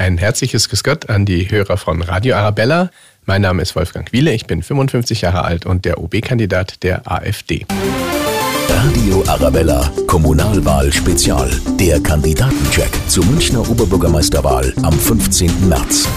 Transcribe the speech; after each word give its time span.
Ein 0.00 0.16
herzliches 0.16 0.70
Grüß 0.70 0.82
Gott 0.82 1.10
an 1.10 1.26
die 1.26 1.50
Hörer 1.50 1.76
von 1.76 2.00
Radio 2.00 2.34
Arabella. 2.34 2.88
Mein 3.26 3.42
Name 3.42 3.60
ist 3.60 3.76
Wolfgang 3.76 4.10
Wiele, 4.12 4.32
ich 4.32 4.46
bin 4.46 4.62
55 4.62 5.20
Jahre 5.20 5.44
alt 5.44 5.66
und 5.66 5.84
der 5.84 5.98
OB-Kandidat 5.98 6.82
der 6.82 7.02
AfD. 7.04 7.66
Radio 8.70 9.22
Arabella, 9.26 9.92
Kommunalwahl 10.06 10.90
Spezial. 10.90 11.50
Der 11.78 12.00
Kandidatencheck 12.00 12.90
zur 13.08 13.26
Münchner 13.26 13.60
Oberbürgermeisterwahl 13.68 14.72
am 14.82 14.94
15. 14.94 15.68
März. 15.68 16.08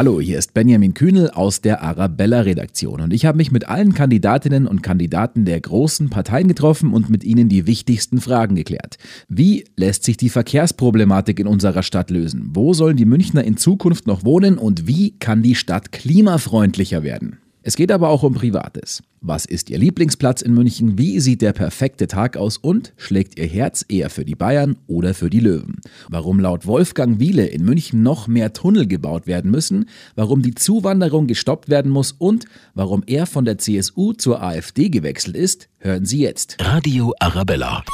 Hallo, 0.00 0.18
hier 0.18 0.38
ist 0.38 0.54
Benjamin 0.54 0.94
Kühnel 0.94 1.28
aus 1.28 1.60
der 1.60 1.82
Arabella-Redaktion 1.82 3.02
und 3.02 3.12
ich 3.12 3.26
habe 3.26 3.36
mich 3.36 3.52
mit 3.52 3.68
allen 3.68 3.92
Kandidatinnen 3.92 4.66
und 4.66 4.82
Kandidaten 4.82 5.44
der 5.44 5.60
großen 5.60 6.08
Parteien 6.08 6.48
getroffen 6.48 6.94
und 6.94 7.10
mit 7.10 7.22
ihnen 7.22 7.50
die 7.50 7.66
wichtigsten 7.66 8.18
Fragen 8.18 8.54
geklärt. 8.54 8.96
Wie 9.28 9.66
lässt 9.76 10.04
sich 10.04 10.16
die 10.16 10.30
Verkehrsproblematik 10.30 11.38
in 11.38 11.46
unserer 11.46 11.82
Stadt 11.82 12.08
lösen? 12.08 12.48
Wo 12.54 12.72
sollen 12.72 12.96
die 12.96 13.04
Münchner 13.04 13.44
in 13.44 13.58
Zukunft 13.58 14.06
noch 14.06 14.24
wohnen 14.24 14.56
und 14.56 14.86
wie 14.86 15.18
kann 15.18 15.42
die 15.42 15.54
Stadt 15.54 15.92
klimafreundlicher 15.92 17.02
werden? 17.02 17.36
Es 17.62 17.76
geht 17.76 17.92
aber 17.92 18.08
auch 18.08 18.22
um 18.22 18.32
Privates. 18.32 19.02
Was 19.20 19.44
ist 19.44 19.68
Ihr 19.68 19.76
Lieblingsplatz 19.76 20.40
in 20.40 20.54
München? 20.54 20.96
Wie 20.96 21.20
sieht 21.20 21.42
der 21.42 21.52
perfekte 21.52 22.06
Tag 22.06 22.38
aus? 22.38 22.56
Und 22.56 22.94
schlägt 22.96 23.38
Ihr 23.38 23.46
Herz 23.46 23.84
eher 23.86 24.08
für 24.08 24.24
die 24.24 24.34
Bayern 24.34 24.76
oder 24.86 25.12
für 25.12 25.28
die 25.28 25.40
Löwen? 25.40 25.80
Warum 26.08 26.40
laut 26.40 26.66
Wolfgang 26.66 27.20
Wiele 27.20 27.46
in 27.46 27.62
München 27.64 28.02
noch 28.02 28.28
mehr 28.28 28.54
Tunnel 28.54 28.86
gebaut 28.86 29.26
werden 29.26 29.50
müssen? 29.50 29.90
Warum 30.14 30.40
die 30.40 30.54
Zuwanderung 30.54 31.26
gestoppt 31.26 31.68
werden 31.68 31.90
muss? 31.90 32.12
Und 32.12 32.46
warum 32.74 33.02
er 33.06 33.26
von 33.26 33.44
der 33.44 33.58
CSU 33.58 34.14
zur 34.14 34.42
AfD 34.42 34.88
gewechselt 34.88 35.36
ist? 35.36 35.68
Hören 35.78 36.06
Sie 36.06 36.20
jetzt. 36.20 36.56
Radio 36.60 37.12
Arabella. 37.18 37.84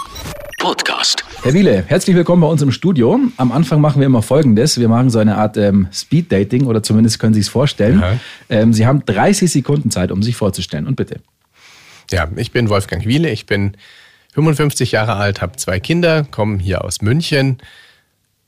Podcast. 0.67 1.23
Herr 1.45 1.55
Wiele, 1.55 1.85
herzlich 1.87 2.17
willkommen 2.17 2.43
bei 2.43 2.49
uns 2.49 2.61
im 2.61 2.73
Studio. 2.73 3.21
Am 3.37 3.53
Anfang 3.53 3.81
machen 3.81 4.01
wir 4.01 4.07
immer 4.07 4.21
Folgendes. 4.21 4.81
Wir 4.81 4.89
machen 4.89 5.11
so 5.11 5.21
eine 5.21 5.37
Art 5.39 5.57
ähm, 5.57 5.87
Speed-Dating 5.93 6.67
oder 6.67 6.83
zumindest 6.83 7.21
können 7.21 7.35
Sie 7.35 7.41
es 7.41 7.49
vorstellen. 7.49 8.03
Ähm, 8.49 8.73
Sie 8.73 8.85
haben 8.85 9.05
30 9.07 9.49
Sekunden 9.49 9.93
Zeit, 9.93 10.11
um 10.11 10.25
sich 10.25 10.35
vorzustellen. 10.35 10.89
Und 10.89 10.97
bitte. 10.97 11.21
Ja, 12.11 12.27
ich 12.35 12.51
bin 12.51 12.69
Wolfgang 12.69 13.07
Wiele, 13.07 13.31
ich 13.31 13.47
bin 13.47 13.77
55 14.35 14.91
Jahre 14.91 15.15
alt, 15.15 15.41
habe 15.41 15.55
zwei 15.55 15.79
Kinder, 15.79 16.27
komme 16.33 16.59
hier 16.59 16.85
aus 16.85 17.01
München, 17.01 17.59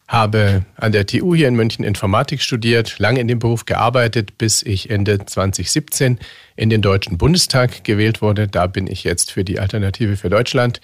habe 0.08 0.64
an 0.74 0.90
der 0.90 1.06
TU 1.06 1.36
hier 1.36 1.46
in 1.46 1.54
München 1.54 1.84
Informatik 1.84 2.42
studiert, 2.42 2.98
lange 2.98 3.20
in 3.20 3.28
dem 3.28 3.38
Beruf 3.38 3.64
gearbeitet, 3.64 4.38
bis 4.38 4.64
ich 4.64 4.90
Ende 4.90 5.24
2017 5.24 6.18
in 6.56 6.68
den 6.68 6.82
Deutschen 6.82 7.16
Bundestag 7.16 7.84
gewählt 7.84 8.22
wurde. 8.22 8.48
Da 8.48 8.66
bin 8.66 8.88
ich 8.88 9.04
jetzt 9.04 9.30
für 9.30 9.44
die 9.44 9.60
Alternative 9.60 10.16
für 10.16 10.30
Deutschland 10.30 10.80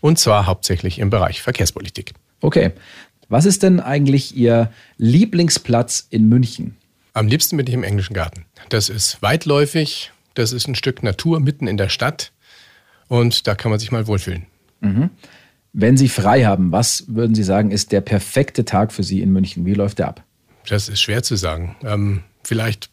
und 0.00 0.18
zwar 0.18 0.46
hauptsächlich 0.46 0.98
im 0.98 1.10
Bereich 1.10 1.42
Verkehrspolitik. 1.42 2.14
Okay. 2.40 2.72
Was 3.28 3.44
ist 3.44 3.62
denn 3.62 3.80
eigentlich 3.80 4.36
Ihr 4.36 4.72
Lieblingsplatz 4.96 6.06
in 6.08 6.28
München? 6.28 6.76
Am 7.12 7.26
liebsten 7.26 7.56
bin 7.56 7.66
ich 7.66 7.74
im 7.74 7.82
englischen 7.82 8.14
Garten. 8.14 8.46
Das 8.68 8.88
ist 8.88 9.20
weitläufig, 9.22 10.12
das 10.34 10.52
ist 10.52 10.68
ein 10.68 10.74
Stück 10.74 11.02
Natur 11.02 11.40
mitten 11.40 11.66
in 11.66 11.76
der 11.76 11.88
Stadt 11.88 12.32
und 13.08 13.46
da 13.46 13.54
kann 13.54 13.70
man 13.70 13.80
sich 13.80 13.92
mal 13.92 14.06
wohlfühlen. 14.06 14.46
Mhm. 14.80 15.10
Wenn 15.72 15.96
Sie 15.96 16.08
frei 16.08 16.44
haben, 16.44 16.72
was 16.72 17.04
würden 17.08 17.34
Sie 17.34 17.42
sagen, 17.42 17.70
ist 17.70 17.92
der 17.92 18.00
perfekte 18.00 18.64
Tag 18.64 18.92
für 18.92 19.02
Sie 19.02 19.20
in 19.20 19.32
München? 19.32 19.66
Wie 19.66 19.74
läuft 19.74 19.98
der 19.98 20.08
ab? 20.08 20.24
Das 20.66 20.88
ist 20.88 21.00
schwer 21.00 21.22
zu 21.22 21.36
sagen. 21.36 21.76
Ähm, 21.84 22.22
vielleicht 22.44 22.90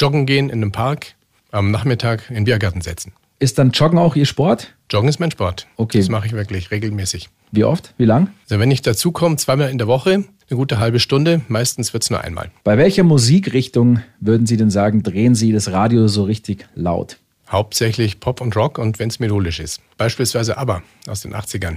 joggen 0.00 0.26
gehen 0.26 0.50
in 0.50 0.62
einem 0.62 0.72
Park, 0.72 1.14
am 1.50 1.70
Nachmittag 1.70 2.28
in 2.28 2.36
den 2.36 2.44
Biergarten 2.44 2.80
setzen. 2.80 3.12
Ist 3.40 3.56
dann 3.58 3.70
Joggen 3.70 4.00
auch 4.00 4.16
Ihr 4.16 4.26
Sport? 4.26 4.74
Joggen 4.90 5.08
ist 5.08 5.20
mein 5.20 5.30
Sport. 5.30 5.68
Okay. 5.76 5.98
Das 5.98 6.08
mache 6.08 6.26
ich 6.26 6.32
wirklich 6.32 6.72
regelmäßig. 6.72 7.28
Wie 7.52 7.62
oft? 7.62 7.94
Wie 7.96 8.04
lang? 8.04 8.30
Also 8.50 8.58
wenn 8.58 8.72
ich 8.72 8.82
dazu 8.82 9.12
komme, 9.12 9.36
zweimal 9.36 9.70
in 9.70 9.78
der 9.78 9.86
Woche, 9.86 10.10
eine 10.10 10.56
gute 10.56 10.80
halbe 10.80 10.98
Stunde, 10.98 11.42
meistens 11.46 11.92
wird 11.92 12.02
es 12.02 12.10
nur 12.10 12.20
einmal. 12.22 12.50
Bei 12.64 12.76
welcher 12.76 13.04
Musikrichtung 13.04 14.00
würden 14.18 14.46
Sie 14.46 14.56
denn 14.56 14.70
sagen, 14.70 15.04
drehen 15.04 15.36
Sie 15.36 15.52
das 15.52 15.70
Radio 15.70 16.08
so 16.08 16.24
richtig 16.24 16.66
laut? 16.74 17.18
Hauptsächlich 17.48 18.18
Pop 18.18 18.40
und 18.40 18.56
Rock 18.56 18.76
und 18.78 18.98
wenn 18.98 19.08
es 19.08 19.20
melodisch 19.20 19.60
ist. 19.60 19.82
Beispielsweise 19.98 20.58
ABBA 20.58 20.82
aus 21.06 21.20
den 21.20 21.32
80ern. 21.32 21.76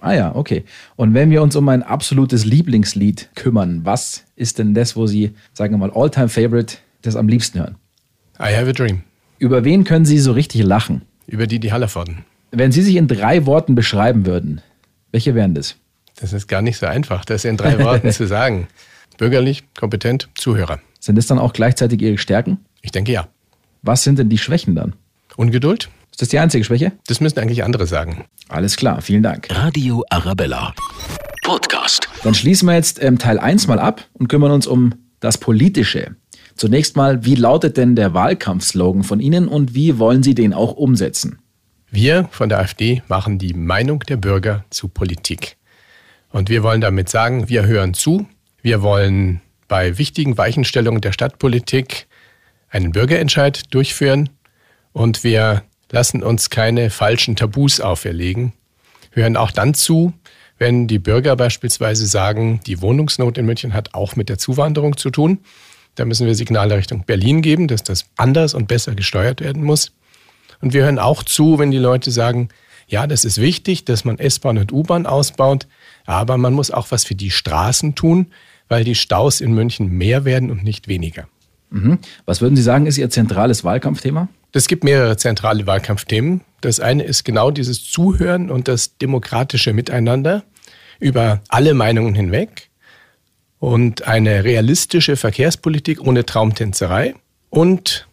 Ah 0.00 0.14
ja, 0.14 0.34
okay. 0.34 0.64
Und 0.96 1.12
wenn 1.12 1.30
wir 1.30 1.42
uns 1.42 1.54
um 1.54 1.68
ein 1.68 1.82
absolutes 1.82 2.46
Lieblingslied 2.46 3.28
kümmern, 3.34 3.80
was 3.84 4.24
ist 4.36 4.58
denn 4.58 4.72
das, 4.72 4.96
wo 4.96 5.06
Sie, 5.06 5.34
sagen 5.52 5.74
wir 5.74 5.78
mal, 5.78 5.90
Alltime 5.90 6.30
favorite 6.30 6.78
das 7.02 7.14
am 7.14 7.28
liebsten 7.28 7.58
hören? 7.58 7.76
I 8.40 8.56
Have 8.56 8.70
a 8.70 8.72
Dream. 8.72 9.02
Über 9.38 9.64
wen 9.64 9.84
können 9.84 10.04
Sie 10.04 10.18
so 10.18 10.32
richtig 10.32 10.62
lachen? 10.62 11.02
Über 11.26 11.46
die 11.46 11.58
die 11.58 11.72
Hallervorden. 11.72 12.24
Wenn 12.50 12.72
Sie 12.72 12.82
sich 12.82 12.96
in 12.96 13.08
drei 13.08 13.46
Worten 13.46 13.74
beschreiben 13.74 14.26
würden, 14.26 14.60
welche 15.10 15.34
wären 15.34 15.54
das? 15.54 15.76
Das 16.16 16.32
ist 16.32 16.46
gar 16.46 16.62
nicht 16.62 16.78
so 16.78 16.86
einfach, 16.86 17.24
das 17.24 17.44
in 17.44 17.56
drei 17.56 17.78
Worten 17.80 18.12
zu 18.12 18.26
sagen. 18.26 18.68
Bürgerlich, 19.18 19.64
kompetent, 19.78 20.28
Zuhörer. 20.34 20.80
Sind 21.00 21.16
das 21.16 21.26
dann 21.26 21.38
auch 21.38 21.52
gleichzeitig 21.52 22.00
Ihre 22.00 22.18
Stärken? 22.18 22.58
Ich 22.82 22.92
denke 22.92 23.12
ja. 23.12 23.28
Was 23.82 24.02
sind 24.02 24.18
denn 24.18 24.28
die 24.28 24.38
Schwächen 24.38 24.74
dann? 24.74 24.94
Ungeduld? 25.36 25.90
Ist 26.10 26.22
das 26.22 26.28
die 26.28 26.38
einzige 26.38 26.64
Schwäche? 26.64 26.92
Das 27.06 27.20
müssen 27.20 27.38
eigentlich 27.40 27.64
andere 27.64 27.86
sagen. 27.86 28.24
Alles 28.48 28.76
klar, 28.76 29.02
vielen 29.02 29.22
Dank. 29.22 29.48
Radio 29.50 30.04
Arabella. 30.10 30.74
Podcast. 31.42 32.08
Dann 32.22 32.34
schließen 32.34 32.66
wir 32.68 32.74
jetzt 32.74 33.02
ähm, 33.02 33.18
Teil 33.18 33.38
1 33.38 33.66
mal 33.66 33.78
ab 33.80 34.04
und 34.14 34.28
kümmern 34.28 34.52
uns 34.52 34.66
um 34.66 34.94
das 35.20 35.38
Politische. 35.38 36.16
Zunächst 36.56 36.96
mal, 36.96 37.24
wie 37.24 37.34
lautet 37.34 37.76
denn 37.76 37.96
der 37.96 38.14
Wahlkampfslogan 38.14 39.02
von 39.02 39.20
Ihnen 39.20 39.48
und 39.48 39.74
wie 39.74 39.98
wollen 39.98 40.22
Sie 40.22 40.34
den 40.34 40.54
auch 40.54 40.72
umsetzen? 40.72 41.38
Wir 41.90 42.28
von 42.30 42.48
der 42.48 42.58
AfD 42.58 43.02
machen 43.08 43.38
die 43.38 43.54
Meinung 43.54 44.00
der 44.00 44.16
Bürger 44.16 44.64
zu 44.70 44.88
Politik. 44.88 45.56
Und 46.30 46.48
wir 46.48 46.62
wollen 46.62 46.80
damit 46.80 47.08
sagen, 47.08 47.48
wir 47.48 47.66
hören 47.66 47.94
zu, 47.94 48.26
wir 48.62 48.82
wollen 48.82 49.40
bei 49.68 49.98
wichtigen 49.98 50.36
Weichenstellungen 50.36 51.00
der 51.00 51.12
Stadtpolitik 51.12 52.06
einen 52.68 52.92
Bürgerentscheid 52.92 53.72
durchführen 53.72 54.30
und 54.92 55.22
wir 55.22 55.62
lassen 55.90 56.22
uns 56.22 56.50
keine 56.50 56.90
falschen 56.90 57.36
Tabus 57.36 57.80
auferlegen. 57.80 58.52
Wir 59.12 59.22
hören 59.22 59.36
auch 59.36 59.52
dann 59.52 59.74
zu, 59.74 60.12
wenn 60.58 60.88
die 60.88 60.98
Bürger 60.98 61.36
beispielsweise 61.36 62.06
sagen, 62.06 62.60
die 62.66 62.80
Wohnungsnot 62.80 63.38
in 63.38 63.46
München 63.46 63.74
hat 63.74 63.94
auch 63.94 64.16
mit 64.16 64.28
der 64.28 64.38
Zuwanderung 64.38 64.96
zu 64.96 65.10
tun. 65.10 65.38
Da 65.94 66.04
müssen 66.04 66.26
wir 66.26 66.34
Signale 66.34 66.76
Richtung 66.76 67.04
Berlin 67.04 67.42
geben, 67.42 67.68
dass 67.68 67.82
das 67.82 68.06
anders 68.16 68.54
und 68.54 68.68
besser 68.68 68.94
gesteuert 68.94 69.40
werden 69.40 69.62
muss. 69.62 69.92
Und 70.60 70.72
wir 70.72 70.84
hören 70.84 70.98
auch 70.98 71.22
zu, 71.22 71.58
wenn 71.58 71.70
die 71.70 71.78
Leute 71.78 72.10
sagen, 72.10 72.48
ja, 72.86 73.06
das 73.06 73.24
ist 73.24 73.40
wichtig, 73.40 73.84
dass 73.84 74.04
man 74.04 74.18
S-Bahn 74.18 74.58
und 74.58 74.72
U-Bahn 74.72 75.06
ausbaut, 75.06 75.66
aber 76.04 76.36
man 76.36 76.52
muss 76.52 76.70
auch 76.70 76.90
was 76.90 77.04
für 77.04 77.14
die 77.14 77.30
Straßen 77.30 77.94
tun, 77.94 78.26
weil 78.68 78.84
die 78.84 78.94
Staus 78.94 79.40
in 79.40 79.54
München 79.54 79.88
mehr 79.88 80.24
werden 80.24 80.50
und 80.50 80.64
nicht 80.64 80.88
weniger. 80.88 81.28
Mhm. 81.70 81.98
Was 82.26 82.40
würden 82.40 82.56
Sie 82.56 82.62
sagen, 82.62 82.86
ist 82.86 82.98
Ihr 82.98 83.10
zentrales 83.10 83.64
Wahlkampfthema? 83.64 84.28
Es 84.52 84.68
gibt 84.68 84.84
mehrere 84.84 85.16
zentrale 85.16 85.66
Wahlkampfthemen. 85.66 86.42
Das 86.60 86.78
eine 86.78 87.02
ist 87.02 87.24
genau 87.24 87.50
dieses 87.50 87.90
Zuhören 87.90 88.50
und 88.50 88.68
das 88.68 88.98
demokratische 88.98 89.72
Miteinander 89.72 90.44
über 91.00 91.40
alle 91.48 91.74
Meinungen 91.74 92.14
hinweg 92.14 92.70
und 93.64 94.06
eine 94.06 94.44
realistische 94.44 95.16
Verkehrspolitik 95.16 96.06
ohne 96.06 96.26
Traumtänzerei 96.26 97.14
und 97.48 98.06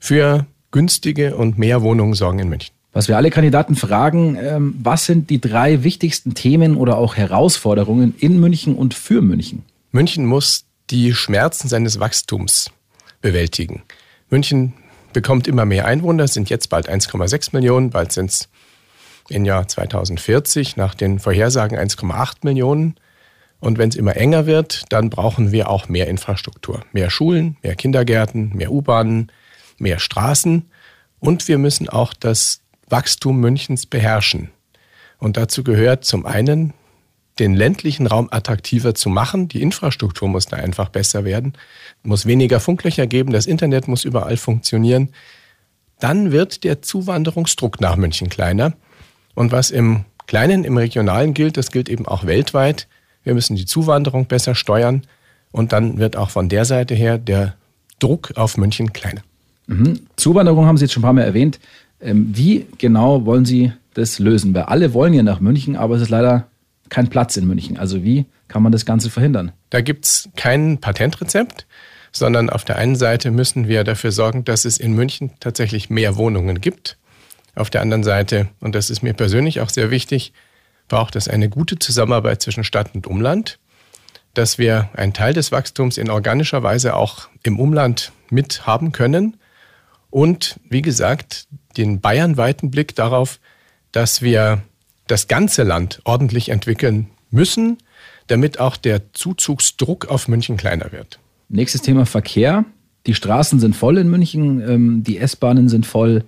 für 0.00 0.44
günstige 0.72 1.36
und 1.36 1.56
mehr 1.56 1.82
Wohnungen 1.82 2.14
sorgen 2.14 2.40
in 2.40 2.48
München. 2.48 2.74
Was 2.92 3.06
wir 3.06 3.16
alle 3.16 3.30
Kandidaten 3.30 3.76
fragen, 3.76 4.36
ähm, 4.40 4.74
was 4.82 5.06
sind 5.06 5.30
die 5.30 5.40
drei 5.40 5.84
wichtigsten 5.84 6.34
Themen 6.34 6.76
oder 6.76 6.98
auch 6.98 7.14
Herausforderungen 7.14 8.14
in 8.18 8.40
München 8.40 8.74
und 8.74 8.92
für 8.92 9.22
München? 9.22 9.62
München 9.92 10.26
muss 10.26 10.64
die 10.90 11.14
Schmerzen 11.14 11.68
seines 11.68 12.00
Wachstums 12.00 12.72
bewältigen. 13.20 13.82
München 14.30 14.72
bekommt 15.12 15.46
immer 15.46 15.64
mehr 15.64 15.84
Einwohner, 15.86 16.24
es 16.24 16.34
sind 16.34 16.50
jetzt 16.50 16.70
bald 16.70 16.90
1,6 16.90 17.50
Millionen, 17.52 17.90
bald 17.90 18.10
sind 18.10 18.30
es 18.30 18.48
im 19.28 19.44
Jahr 19.44 19.68
2040 19.68 20.76
nach 20.76 20.96
den 20.96 21.20
Vorhersagen 21.20 21.78
1,8 21.78 22.38
Millionen. 22.42 22.96
Und 23.60 23.78
wenn 23.78 23.88
es 23.88 23.96
immer 23.96 24.16
enger 24.16 24.46
wird, 24.46 24.84
dann 24.90 25.10
brauchen 25.10 25.50
wir 25.52 25.68
auch 25.68 25.88
mehr 25.88 26.06
Infrastruktur. 26.06 26.84
Mehr 26.92 27.10
Schulen, 27.10 27.56
mehr 27.62 27.74
Kindergärten, 27.74 28.50
mehr 28.54 28.70
U-Bahnen, 28.70 29.32
mehr 29.78 29.98
Straßen. 29.98 30.70
Und 31.18 31.48
wir 31.48 31.58
müssen 31.58 31.88
auch 31.88 32.14
das 32.14 32.60
Wachstum 32.88 33.40
Münchens 33.40 33.86
beherrschen. 33.86 34.50
Und 35.18 35.36
dazu 35.36 35.64
gehört 35.64 36.04
zum 36.04 36.24
einen, 36.24 36.72
den 37.38 37.54
ländlichen 37.54 38.06
Raum 38.06 38.28
attraktiver 38.30 38.94
zu 38.94 39.08
machen. 39.08 39.48
Die 39.48 39.62
Infrastruktur 39.62 40.28
muss 40.28 40.46
da 40.46 40.56
einfach 40.56 40.88
besser 40.88 41.24
werden. 41.24 41.52
Muss 42.02 42.26
weniger 42.26 42.60
Funklöcher 42.60 43.06
geben, 43.06 43.32
das 43.32 43.46
Internet 43.46 43.88
muss 43.88 44.04
überall 44.04 44.36
funktionieren. 44.36 45.10
Dann 46.00 46.32
wird 46.32 46.64
der 46.64 46.82
Zuwanderungsdruck 46.82 47.80
nach 47.80 47.96
München 47.96 48.28
kleiner. 48.28 48.74
Und 49.34 49.52
was 49.52 49.70
im 49.70 50.04
Kleinen, 50.26 50.64
im 50.64 50.76
Regionalen 50.76 51.34
gilt, 51.34 51.56
das 51.56 51.70
gilt 51.70 51.88
eben 51.88 52.06
auch 52.06 52.26
weltweit. 52.26 52.86
Wir 53.28 53.34
müssen 53.34 53.56
die 53.56 53.66
Zuwanderung 53.66 54.24
besser 54.24 54.54
steuern. 54.54 55.02
Und 55.52 55.74
dann 55.74 55.98
wird 55.98 56.16
auch 56.16 56.30
von 56.30 56.48
der 56.48 56.64
Seite 56.64 56.94
her 56.94 57.18
der 57.18 57.56
Druck 57.98 58.32
auf 58.36 58.56
München 58.56 58.94
kleiner. 58.94 59.20
Mhm. 59.66 60.00
Zuwanderung 60.16 60.64
haben 60.64 60.78
Sie 60.78 60.86
jetzt 60.86 60.94
schon 60.94 61.02
ein 61.02 61.08
paar 61.08 61.12
Mal 61.12 61.24
erwähnt. 61.24 61.60
Ähm, 62.00 62.32
wie 62.34 62.64
genau 62.78 63.26
wollen 63.26 63.44
Sie 63.44 63.70
das 63.92 64.18
lösen? 64.18 64.54
Weil 64.54 64.62
alle 64.62 64.94
wollen 64.94 65.12
ja 65.12 65.22
nach 65.22 65.40
München, 65.40 65.76
aber 65.76 65.96
es 65.96 66.02
ist 66.02 66.08
leider 66.08 66.46
kein 66.88 67.08
Platz 67.08 67.36
in 67.36 67.46
München. 67.46 67.76
Also 67.76 68.02
wie 68.02 68.24
kann 68.48 68.62
man 68.62 68.72
das 68.72 68.86
Ganze 68.86 69.10
verhindern? 69.10 69.52
Da 69.68 69.82
gibt 69.82 70.06
es 70.06 70.30
kein 70.36 70.78
Patentrezept, 70.78 71.66
sondern 72.12 72.48
auf 72.48 72.64
der 72.64 72.76
einen 72.76 72.96
Seite 72.96 73.30
müssen 73.30 73.68
wir 73.68 73.84
dafür 73.84 74.10
sorgen, 74.10 74.46
dass 74.46 74.64
es 74.64 74.78
in 74.78 74.94
München 74.94 75.32
tatsächlich 75.38 75.90
mehr 75.90 76.16
Wohnungen 76.16 76.62
gibt. 76.62 76.96
Auf 77.54 77.68
der 77.68 77.82
anderen 77.82 78.04
Seite, 78.04 78.48
und 78.60 78.74
das 78.74 78.88
ist 78.88 79.02
mir 79.02 79.12
persönlich 79.12 79.60
auch 79.60 79.68
sehr 79.68 79.90
wichtig, 79.90 80.32
braucht 80.88 81.16
es 81.16 81.28
eine 81.28 81.48
gute 81.48 81.78
Zusammenarbeit 81.78 82.42
zwischen 82.42 82.64
Stadt 82.64 82.94
und 82.94 83.06
Umland, 83.06 83.58
dass 84.34 84.58
wir 84.58 84.88
einen 84.94 85.12
Teil 85.12 85.34
des 85.34 85.52
Wachstums 85.52 85.98
in 85.98 86.10
organischer 86.10 86.62
Weise 86.62 86.94
auch 86.94 87.28
im 87.42 87.58
Umland 87.58 88.12
mit 88.30 88.66
haben 88.66 88.92
können 88.92 89.36
und 90.10 90.58
wie 90.68 90.82
gesagt, 90.82 91.46
den 91.76 92.00
bayernweiten 92.00 92.70
Blick 92.70 92.94
darauf, 92.94 93.40
dass 93.92 94.22
wir 94.22 94.62
das 95.06 95.28
ganze 95.28 95.62
Land 95.62 96.00
ordentlich 96.04 96.48
entwickeln 96.50 97.08
müssen, 97.30 97.78
damit 98.26 98.60
auch 98.60 98.76
der 98.76 99.12
Zuzugsdruck 99.12 100.06
auf 100.06 100.28
München 100.28 100.56
kleiner 100.56 100.92
wird. 100.92 101.18
Nächstes 101.48 101.82
Thema 101.82 102.06
Verkehr. 102.06 102.64
Die 103.06 103.14
Straßen 103.14 103.58
sind 103.58 103.74
voll 103.74 103.98
in 103.98 104.10
München, 104.10 104.60
ähm, 104.60 105.02
die 105.02 105.18
S-Bahnen 105.18 105.68
sind 105.68 105.86
voll, 105.86 106.24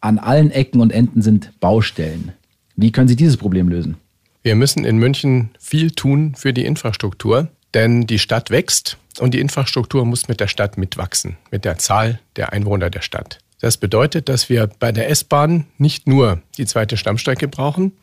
an 0.00 0.18
allen 0.18 0.50
Ecken 0.50 0.80
und 0.80 0.92
Enden 0.92 1.22
sind 1.22 1.58
Baustellen. 1.60 2.32
Wie 2.80 2.92
können 2.92 3.08
Sie 3.08 3.16
dieses 3.16 3.36
Problem 3.36 3.68
lösen? 3.68 3.96
Wir 4.42 4.54
müssen 4.54 4.84
in 4.84 4.98
München 4.98 5.50
viel 5.58 5.90
tun 5.90 6.36
für 6.36 6.52
die 6.52 6.64
Infrastruktur, 6.64 7.48
denn 7.74 8.06
die 8.06 8.20
Stadt 8.20 8.50
wächst 8.50 8.98
und 9.18 9.34
die 9.34 9.40
Infrastruktur 9.40 10.04
muss 10.04 10.28
mit 10.28 10.38
der 10.38 10.46
Stadt 10.46 10.78
mitwachsen, 10.78 11.36
mit 11.50 11.64
der 11.64 11.78
Zahl 11.78 12.20
der 12.36 12.52
Einwohner 12.52 12.88
der 12.88 13.02
Stadt. 13.02 13.40
Das 13.58 13.78
bedeutet, 13.78 14.28
dass 14.28 14.48
wir 14.48 14.68
bei 14.78 14.92
der 14.92 15.10
S-Bahn 15.10 15.66
nicht 15.76 16.06
nur 16.06 16.40
die 16.56 16.66
zweite 16.66 16.96
Stammstrecke 16.96 17.48
brauchen, 17.48 17.94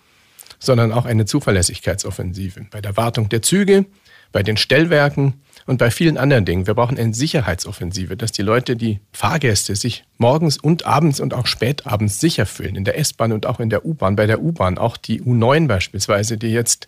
sondern 0.60 0.92
auch 0.92 1.06
eine 1.06 1.24
Zuverlässigkeitsoffensive 1.24 2.66
bei 2.70 2.82
der 2.82 2.98
Wartung 2.98 3.30
der 3.30 3.42
Züge, 3.42 3.86
bei 4.34 4.44
den 4.44 4.58
Stellwerken 4.58 5.36
und 5.66 5.78
bei 5.78 5.92
vielen 5.92 6.18
anderen 6.18 6.46
Dingen. 6.46 6.68
Wir 6.68 6.74
brauchen 6.74 6.98
eine 6.98 7.14
Sicherheitsoffensive, 7.14 8.18
dass 8.18 8.32
die 8.32 8.42
Leute, 8.42 8.76
die 8.76 9.00
Fahrgäste 9.12 9.76
sich 9.76 10.06
morgens 10.18 10.58
und 10.58 10.86
abends 10.86 11.20
und 11.20 11.34
auch 11.34 11.48
spätabends 11.48 12.20
sicher 12.20 12.46
fühlen, 12.46 12.76
in 12.76 12.86
der 12.86 12.98
S-Bahn 12.98 13.32
und 13.32 13.46
auch 13.46 13.60
in 13.60 13.70
der 13.70 13.86
U-Bahn. 13.86 14.16
Bei 14.16 14.28
der 14.28 14.42
U-Bahn 14.42 14.78
auch 14.78 14.98
die 14.98 15.22
U9 15.22 15.68
beispielsweise, 15.68 16.38
die 16.38 16.50
jetzt 16.50 16.88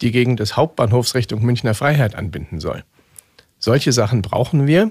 die 0.00 0.12
Gegend 0.12 0.40
des 0.40 0.56
Hauptbahnhofs 0.56 1.14
Richtung 1.14 1.42
Münchner 1.42 1.74
Freiheit 1.74 2.14
anbinden 2.14 2.60
soll. 2.60 2.84
Solche 3.58 3.92
Sachen 3.92 4.22
brauchen 4.22 4.66
wir. 4.66 4.90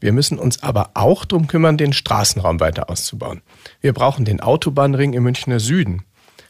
Wir 0.00 0.12
müssen 0.12 0.38
uns 0.38 0.62
aber 0.62 0.90
auch 0.94 1.24
darum 1.24 1.46
kümmern, 1.46 1.76
den 1.76 1.92
Straßenraum 1.92 2.60
weiter 2.60 2.90
auszubauen. 2.90 3.42
Wir 3.80 3.92
brauchen 3.92 4.24
den 4.24 4.40
Autobahnring 4.40 5.12
im 5.12 5.22
Münchner 5.22 5.60
Süden 5.60 6.04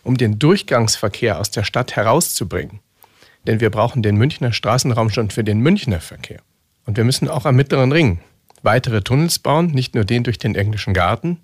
um 0.05 0.17
den 0.17 0.39
Durchgangsverkehr 0.39 1.39
aus 1.39 1.51
der 1.51 1.65
Stadt 1.65 1.97
herauszubringen. 1.97 2.81
Denn 3.47 3.61
wir 3.61 3.71
brauchen 3.71 4.03
den 4.03 4.17
Münchner 4.17 4.53
Straßenraum 4.53 5.11
schon 5.11 5.31
für 5.31 5.44
den 5.44 5.61
Münchner 5.61 6.00
Verkehr. 6.00 6.41
Und 6.85 6.97
wir 6.97 7.05
müssen 7.05 7.29
auch 7.29 7.44
am 7.44 7.56
Mittleren 7.56 7.93
Ring 7.93 8.21
weitere 8.62 9.03
Tunnels 9.03 9.39
bauen, 9.39 9.67
nicht 9.67 9.94
nur 9.94 10.05
den 10.05 10.25
durch 10.25 10.39
den 10.39 10.55
Englischen 10.55 10.94
Garten. 10.94 11.41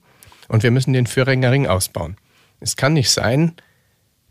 Und 0.49 0.63
wir 0.63 0.71
müssen 0.71 0.93
den 0.93 1.07
Föhringer 1.07 1.51
Ring 1.51 1.67
ausbauen. 1.67 2.17
Es 2.61 2.77
kann 2.77 2.95
nicht 2.95 3.11
sein, 3.11 3.53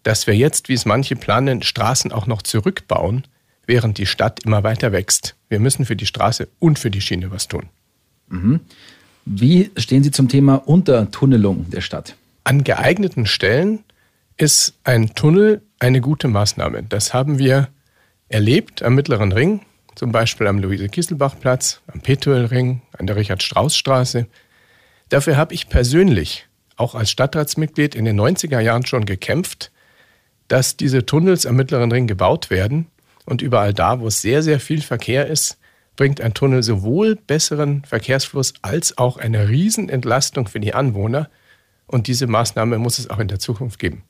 dass 0.03 0.27
wir 0.27 0.35
jetzt, 0.35 0.69
wie 0.69 0.73
es 0.73 0.85
manche 0.85 1.15
planen, 1.15 1.61
Straßen 1.61 2.11
auch 2.11 2.27
noch 2.27 2.41
zurückbauen, 2.41 3.25
während 3.65 3.97
die 3.97 4.05
Stadt 4.05 4.43
immer 4.43 4.63
weiter 4.63 4.91
wächst. 4.91 5.35
Wir 5.49 5.59
müssen 5.59 5.85
für 5.85 5.95
die 5.95 6.05
Straße 6.05 6.47
und 6.59 6.79
für 6.79 6.89
die 6.89 7.01
Schiene 7.01 7.31
was 7.31 7.47
tun. 7.47 7.67
Mhm. 8.29 8.61
Wie 9.25 9.71
stehen 9.75 10.03
Sie 10.03 10.11
zum 10.11 10.29
Thema 10.29 10.55
Untertunnelung 10.55 11.69
der 11.69 11.81
Stadt? 11.81 12.15
An 12.45 12.63
geeigneten 12.63 13.25
Stellen 13.25 13.83
ist 14.37 14.79
ein 14.83 15.15
Tunnel 15.15 15.63
eine 15.79 15.99
gute 15.99 16.27
Maßnahme. 16.27 16.83
Das 16.83 17.13
haben 17.13 17.39
wir 17.39 17.69
erlebt 18.29 18.83
am 18.83 18.95
Mittleren 18.95 19.31
Ring, 19.31 19.61
zum 19.95 20.11
Beispiel 20.11 20.47
am 20.47 20.59
Luise-Kieselbach-Platz, 20.59 21.81
am 21.87 22.01
Petuelring, 22.01 22.81
an 22.97 23.07
der 23.07 23.15
Richard-Strauss-Straße. 23.15 24.27
Dafür 25.09 25.37
habe 25.37 25.55
ich 25.55 25.69
persönlich, 25.69 26.47
auch 26.75 26.93
als 26.93 27.09
Stadtratsmitglied, 27.09 27.95
in 27.95 28.05
den 28.05 28.19
90er 28.19 28.59
Jahren 28.59 28.85
schon 28.85 29.05
gekämpft, 29.05 29.71
dass 30.47 30.77
diese 30.77 31.05
Tunnels 31.05 31.45
am 31.45 31.55
Mittleren 31.55 31.91
Ring 31.91 32.05
gebaut 32.05 32.49
werden. 32.51 32.87
Und 33.25 33.41
überall 33.41 33.73
da, 33.73 33.99
wo 33.99 34.07
es 34.07 34.21
sehr, 34.21 34.43
sehr 34.43 34.59
viel 34.59 34.81
Verkehr 34.81 35.27
ist, 35.27 35.57
bringt 35.95 36.21
ein 36.21 36.35
Tunnel 36.35 36.61
sowohl 36.61 37.15
besseren 37.15 37.83
Verkehrsfluss 37.85 38.53
als 38.61 38.99
auch 38.99 39.17
eine 39.17 39.49
Riesenentlastung 39.49 40.47
für 40.47 40.59
die 40.59 40.75
Anwohner. 40.75 41.29
Und 41.87 42.05
diese 42.05 42.27
Maßnahme 42.27 42.77
muss 42.77 42.99
es 42.99 43.09
auch 43.09 43.19
in 43.19 43.27
der 43.27 43.39
Zukunft 43.39 43.79
geben. 43.79 44.03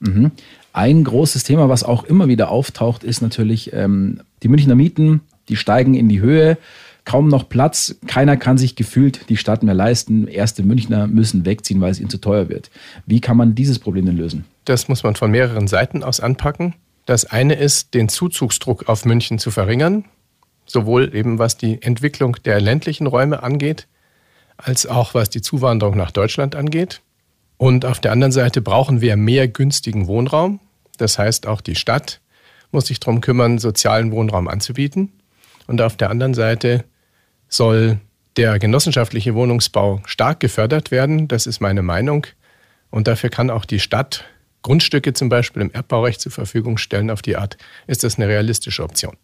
Mhm. 0.00 0.32
Ein 0.72 1.04
großes 1.04 1.44
Thema, 1.44 1.68
was 1.68 1.84
auch 1.84 2.04
immer 2.04 2.28
wieder 2.28 2.50
auftaucht, 2.50 3.04
ist 3.04 3.22
natürlich 3.22 3.72
ähm, 3.72 4.20
die 4.42 4.48
Münchner 4.48 4.74
Mieten, 4.74 5.20
die 5.48 5.56
steigen 5.56 5.94
in 5.94 6.08
die 6.08 6.20
Höhe. 6.20 6.58
Kaum 7.04 7.28
noch 7.28 7.48
Platz, 7.48 7.96
keiner 8.06 8.36
kann 8.36 8.58
sich 8.58 8.76
gefühlt 8.76 9.28
die 9.30 9.36
Stadt 9.36 9.62
mehr 9.62 9.74
leisten. 9.74 10.28
Erste 10.28 10.62
Münchner 10.62 11.06
müssen 11.06 11.44
wegziehen, 11.44 11.80
weil 11.80 11.90
es 11.90 11.98
ihnen 11.98 12.10
zu 12.10 12.18
teuer 12.18 12.48
wird. 12.48 12.70
Wie 13.06 13.20
kann 13.20 13.36
man 13.36 13.54
dieses 13.54 13.78
Problem 13.78 14.06
denn 14.06 14.16
lösen? 14.16 14.44
Das 14.64 14.88
muss 14.88 15.02
man 15.02 15.16
von 15.16 15.30
mehreren 15.30 15.66
Seiten 15.66 16.04
aus 16.04 16.20
anpacken. 16.20 16.74
Das 17.06 17.24
eine 17.24 17.54
ist, 17.54 17.94
den 17.94 18.08
Zuzugsdruck 18.08 18.88
auf 18.88 19.04
München 19.04 19.38
zu 19.38 19.50
verringern, 19.50 20.04
sowohl 20.66 21.14
eben 21.14 21.38
was 21.38 21.56
die 21.56 21.82
Entwicklung 21.82 22.36
der 22.44 22.60
ländlichen 22.60 23.06
Räume 23.06 23.42
angeht, 23.42 23.88
als 24.56 24.86
auch 24.86 25.14
was 25.14 25.30
die 25.30 25.42
Zuwanderung 25.42 25.96
nach 25.96 26.12
Deutschland 26.12 26.54
angeht. 26.54 27.00
Und 27.60 27.84
auf 27.84 28.00
der 28.00 28.12
anderen 28.12 28.32
Seite 28.32 28.62
brauchen 28.62 29.02
wir 29.02 29.18
mehr 29.18 29.46
günstigen 29.46 30.06
Wohnraum. 30.06 30.60
Das 30.96 31.18
heißt, 31.18 31.46
auch 31.46 31.60
die 31.60 31.74
Stadt 31.74 32.22
muss 32.72 32.86
sich 32.86 33.00
darum 33.00 33.20
kümmern, 33.20 33.58
sozialen 33.58 34.12
Wohnraum 34.12 34.48
anzubieten. 34.48 35.12
Und 35.66 35.82
auf 35.82 35.94
der 35.94 36.08
anderen 36.08 36.32
Seite 36.32 36.84
soll 37.48 38.00
der 38.38 38.58
genossenschaftliche 38.58 39.34
Wohnungsbau 39.34 40.00
stark 40.06 40.40
gefördert 40.40 40.90
werden. 40.90 41.28
Das 41.28 41.46
ist 41.46 41.60
meine 41.60 41.82
Meinung. 41.82 42.26
Und 42.88 43.08
dafür 43.08 43.28
kann 43.28 43.50
auch 43.50 43.66
die 43.66 43.78
Stadt 43.78 44.24
Grundstücke 44.62 45.12
zum 45.12 45.28
Beispiel 45.28 45.60
im 45.60 45.70
Erbbaurecht 45.70 46.22
zur 46.22 46.32
Verfügung 46.32 46.78
stellen. 46.78 47.10
Auf 47.10 47.20
die 47.20 47.36
Art 47.36 47.58
ist 47.86 48.04
das 48.04 48.16
eine 48.16 48.26
realistische 48.26 48.82
Option. 48.82 49.18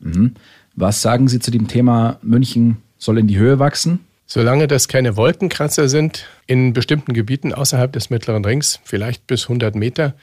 Mhm. 0.00 0.34
Was 0.74 1.02
sagen 1.02 1.28
Sie 1.28 1.38
zu 1.38 1.52
dem 1.52 1.68
Thema 1.68 2.18
München 2.20 2.78
soll 2.98 3.18
in 3.18 3.28
die 3.28 3.38
Höhe 3.38 3.60
wachsen? 3.60 4.00
Solange 4.32 4.68
das 4.68 4.86
keine 4.86 5.16
Wolkenkratzer 5.16 5.88
sind, 5.88 6.24
in 6.46 6.72
bestimmten 6.72 7.14
Gebieten 7.14 7.52
außerhalb 7.52 7.92
des 7.92 8.10
Mittleren 8.10 8.44
Rings, 8.44 8.78
vielleicht 8.84 9.26
bis 9.26 9.46
100 9.46 9.74
Meter, 9.74 10.14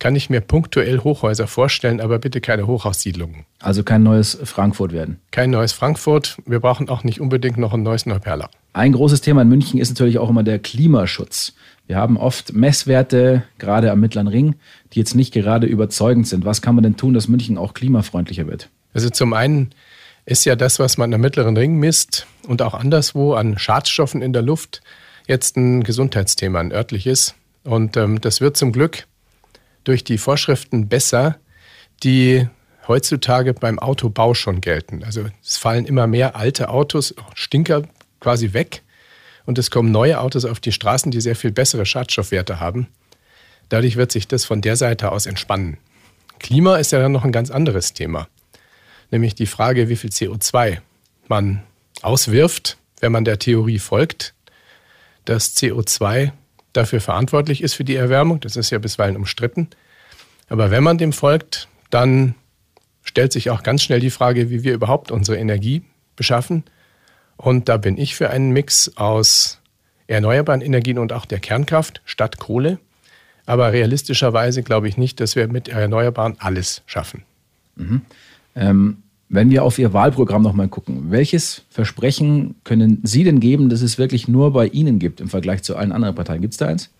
kann 0.00 0.16
ich 0.16 0.28
mir 0.28 0.40
punktuell 0.40 0.98
Hochhäuser 0.98 1.46
vorstellen, 1.46 2.00
aber 2.00 2.18
bitte 2.18 2.40
keine 2.40 2.66
Hochhaussiedlungen. 2.66 3.44
Also 3.60 3.84
kein 3.84 4.02
neues 4.02 4.36
Frankfurt 4.42 4.90
werden. 4.90 5.20
Kein 5.30 5.50
neues 5.50 5.70
Frankfurt. 5.70 6.38
Wir 6.44 6.58
brauchen 6.58 6.88
auch 6.88 7.04
nicht 7.04 7.20
unbedingt 7.20 7.56
noch 7.56 7.72
ein 7.72 7.84
neues 7.84 8.04
Neuperlach. 8.04 8.48
Ein 8.72 8.94
großes 8.94 9.20
Thema 9.20 9.42
in 9.42 9.48
München 9.48 9.78
ist 9.78 9.90
natürlich 9.90 10.18
auch 10.18 10.28
immer 10.28 10.42
der 10.42 10.58
Klimaschutz. 10.58 11.54
Wir 11.86 11.98
haben 11.98 12.16
oft 12.16 12.54
Messwerte, 12.54 13.44
gerade 13.58 13.92
am 13.92 14.00
Mittleren 14.00 14.26
Ring, 14.26 14.56
die 14.92 14.98
jetzt 14.98 15.14
nicht 15.14 15.32
gerade 15.32 15.68
überzeugend 15.68 16.26
sind. 16.26 16.44
Was 16.44 16.62
kann 16.62 16.74
man 16.74 16.82
denn 16.82 16.96
tun, 16.96 17.14
dass 17.14 17.28
München 17.28 17.56
auch 17.58 17.74
klimafreundlicher 17.74 18.48
wird? 18.48 18.70
Also 18.92 19.08
zum 19.08 19.34
einen 19.34 19.70
ist 20.24 20.44
ja 20.44 20.56
das, 20.56 20.78
was 20.78 20.98
man 20.98 21.12
am 21.12 21.20
Mittleren 21.20 21.56
Ring 21.56 21.76
misst 21.76 22.26
und 22.46 22.62
auch 22.62 22.74
anderswo 22.74 23.34
an 23.34 23.58
Schadstoffen 23.58 24.22
in 24.22 24.32
der 24.32 24.42
Luft, 24.42 24.82
jetzt 25.26 25.56
ein 25.56 25.82
Gesundheitsthema, 25.82 26.60
ein 26.60 26.72
örtliches. 26.72 27.34
Und 27.64 27.96
ähm, 27.96 28.20
das 28.20 28.40
wird 28.40 28.56
zum 28.56 28.72
Glück 28.72 29.06
durch 29.84 30.04
die 30.04 30.18
Vorschriften 30.18 30.88
besser, 30.88 31.38
die 32.02 32.48
heutzutage 32.88 33.54
beim 33.54 33.78
Autobau 33.78 34.34
schon 34.34 34.60
gelten. 34.60 35.04
Also 35.04 35.26
es 35.44 35.56
fallen 35.56 35.86
immer 35.86 36.06
mehr 36.06 36.36
alte 36.36 36.68
Autos, 36.68 37.14
Stinker 37.34 37.82
quasi 38.20 38.52
weg 38.52 38.82
und 39.46 39.58
es 39.58 39.70
kommen 39.70 39.90
neue 39.90 40.20
Autos 40.20 40.44
auf 40.44 40.60
die 40.60 40.72
Straßen, 40.72 41.10
die 41.10 41.20
sehr 41.20 41.36
viel 41.36 41.52
bessere 41.52 41.86
Schadstoffwerte 41.86 42.60
haben. 42.60 42.88
Dadurch 43.68 43.96
wird 43.96 44.12
sich 44.12 44.28
das 44.28 44.44
von 44.44 44.60
der 44.60 44.76
Seite 44.76 45.12
aus 45.12 45.26
entspannen. 45.26 45.78
Klima 46.38 46.76
ist 46.76 46.92
ja 46.92 46.98
dann 46.98 47.12
noch 47.12 47.24
ein 47.24 47.32
ganz 47.32 47.50
anderes 47.50 47.92
Thema 47.92 48.28
nämlich 49.12 49.34
die 49.34 49.46
Frage, 49.46 49.88
wie 49.88 49.96
viel 49.96 50.10
CO2 50.10 50.78
man 51.28 51.62
auswirft, 52.02 52.78
wenn 53.00 53.12
man 53.12 53.24
der 53.24 53.38
Theorie 53.38 53.78
folgt, 53.78 54.34
dass 55.24 55.56
CO2 55.56 56.32
dafür 56.72 57.00
verantwortlich 57.00 57.62
ist 57.62 57.74
für 57.74 57.84
die 57.84 57.94
Erwärmung. 57.94 58.40
Das 58.40 58.56
ist 58.56 58.70
ja 58.70 58.78
bisweilen 58.78 59.16
umstritten. 59.16 59.68
Aber 60.48 60.70
wenn 60.70 60.82
man 60.82 60.98
dem 60.98 61.12
folgt, 61.12 61.68
dann 61.90 62.34
stellt 63.02 63.32
sich 63.32 63.50
auch 63.50 63.62
ganz 63.62 63.82
schnell 63.82 64.00
die 64.00 64.10
Frage, 64.10 64.50
wie 64.50 64.62
wir 64.62 64.74
überhaupt 64.74 65.10
unsere 65.10 65.38
Energie 65.38 65.82
beschaffen. 66.16 66.64
Und 67.36 67.68
da 67.68 67.76
bin 67.76 67.98
ich 67.98 68.14
für 68.14 68.30
einen 68.30 68.50
Mix 68.50 68.96
aus 68.96 69.60
erneuerbaren 70.06 70.60
Energien 70.60 70.98
und 70.98 71.12
auch 71.12 71.26
der 71.26 71.40
Kernkraft 71.40 72.00
statt 72.04 72.38
Kohle. 72.38 72.78
Aber 73.46 73.72
realistischerweise 73.72 74.62
glaube 74.62 74.88
ich 74.88 74.96
nicht, 74.96 75.20
dass 75.20 75.36
wir 75.36 75.48
mit 75.48 75.68
Erneuerbaren 75.68 76.36
alles 76.38 76.82
schaffen. 76.86 77.24
Mhm. 77.76 78.02
Ähm, 78.54 79.01
wenn 79.32 79.50
wir 79.50 79.64
auf 79.64 79.78
Ihr 79.78 79.94
Wahlprogramm 79.94 80.42
nochmal 80.42 80.68
gucken, 80.68 81.10
welches 81.10 81.62
Versprechen 81.70 82.54
können 82.64 83.00
Sie 83.02 83.24
denn 83.24 83.40
geben, 83.40 83.70
dass 83.70 83.80
es 83.80 83.96
wirklich 83.96 84.28
nur 84.28 84.52
bei 84.52 84.66
Ihnen 84.66 84.98
gibt 84.98 85.22
im 85.22 85.30
Vergleich 85.30 85.62
zu 85.62 85.74
allen 85.74 85.90
anderen 85.90 86.14
Parteien? 86.14 86.42
Gibt 86.42 86.52
es 86.52 86.58
da 86.58 86.66
eins? 86.66 86.90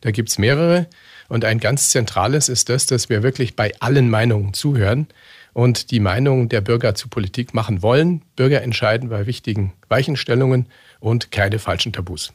Da 0.00 0.10
gibt 0.10 0.30
es 0.30 0.38
mehrere. 0.38 0.86
Und 1.28 1.44
ein 1.44 1.60
ganz 1.60 1.90
zentrales 1.90 2.48
ist 2.48 2.70
das, 2.70 2.86
dass 2.86 3.10
wir 3.10 3.22
wirklich 3.22 3.54
bei 3.54 3.72
allen 3.80 4.08
Meinungen 4.08 4.54
zuhören 4.54 5.08
und 5.52 5.90
die 5.90 6.00
Meinung 6.00 6.48
der 6.48 6.62
Bürger 6.62 6.94
zu 6.94 7.08
Politik 7.08 7.52
machen 7.52 7.82
wollen. 7.82 8.22
Bürger 8.34 8.62
entscheiden 8.62 9.10
bei 9.10 9.26
wichtigen 9.26 9.74
Weichenstellungen 9.88 10.66
und 11.00 11.32
keine 11.32 11.58
falschen 11.58 11.92
Tabus. 11.92 12.32